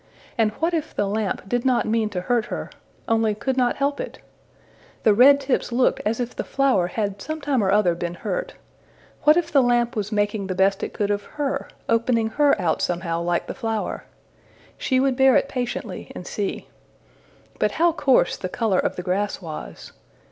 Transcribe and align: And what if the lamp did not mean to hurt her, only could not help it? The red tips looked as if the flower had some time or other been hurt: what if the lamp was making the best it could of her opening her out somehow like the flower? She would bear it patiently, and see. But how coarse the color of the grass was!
And 0.35 0.49
what 0.53 0.73
if 0.73 0.95
the 0.95 1.05
lamp 1.05 1.47
did 1.47 1.63
not 1.63 1.85
mean 1.85 2.09
to 2.09 2.21
hurt 2.21 2.45
her, 2.45 2.71
only 3.07 3.35
could 3.35 3.55
not 3.55 3.75
help 3.75 3.99
it? 3.99 4.17
The 5.03 5.13
red 5.13 5.39
tips 5.39 5.71
looked 5.71 6.01
as 6.07 6.19
if 6.19 6.35
the 6.35 6.43
flower 6.43 6.87
had 6.87 7.21
some 7.21 7.39
time 7.39 7.63
or 7.63 7.69
other 7.69 7.93
been 7.93 8.15
hurt: 8.15 8.55
what 9.25 9.37
if 9.37 9.51
the 9.51 9.61
lamp 9.61 9.95
was 9.95 10.11
making 10.11 10.47
the 10.47 10.55
best 10.55 10.81
it 10.81 10.93
could 10.95 11.11
of 11.11 11.21
her 11.37 11.67
opening 11.87 12.29
her 12.29 12.59
out 12.59 12.81
somehow 12.81 13.21
like 13.21 13.45
the 13.45 13.53
flower? 13.53 14.05
She 14.75 14.99
would 14.99 15.15
bear 15.15 15.35
it 15.35 15.47
patiently, 15.47 16.11
and 16.15 16.25
see. 16.25 16.67
But 17.59 17.73
how 17.73 17.91
coarse 17.91 18.37
the 18.37 18.49
color 18.49 18.79
of 18.79 18.95
the 18.95 19.03
grass 19.03 19.39
was! 19.39 19.91